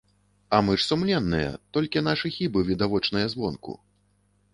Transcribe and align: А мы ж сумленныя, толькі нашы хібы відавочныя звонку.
А 0.55 0.59
мы 0.67 0.77
ж 0.79 0.85
сумленныя, 0.85 1.51
толькі 1.77 2.03
нашы 2.07 2.27
хібы 2.37 2.59
відавочныя 2.71 3.27
звонку. 3.35 3.77